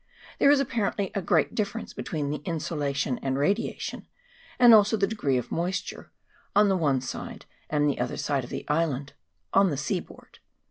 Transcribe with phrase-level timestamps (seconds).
[0.39, 4.07] There is apparently a great difference between the insolation and radiation,
[4.57, 6.11] and also the degree of moisture,
[6.55, 9.13] on the one side and the other of the island,
[9.53, 10.39] on the sea board.